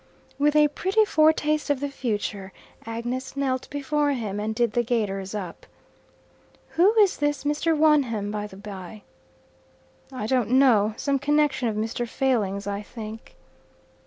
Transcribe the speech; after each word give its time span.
With 0.39 0.55
a 0.55 0.67
pretty 0.69 1.05
foretaste 1.05 1.69
of 1.69 1.79
the 1.79 1.91
future, 1.91 2.51
Agnes 2.87 3.37
knelt 3.37 3.69
before 3.69 4.13
him 4.13 4.39
and 4.39 4.55
did 4.55 4.73
the 4.73 4.81
gaiters 4.81 5.35
up. 5.35 5.67
"Who 6.69 6.95
is 6.95 7.17
this 7.17 7.43
Mr. 7.43 7.77
Wonham, 7.77 8.31
by 8.31 8.47
the 8.47 8.57
bye?" 8.57 9.03
"I 10.11 10.25
don't 10.25 10.49
know. 10.53 10.95
Some 10.97 11.19
connection 11.19 11.67
of 11.69 11.75
Mr. 11.75 12.07
Failing's, 12.09 12.65
I 12.65 12.81
think." 12.81 13.35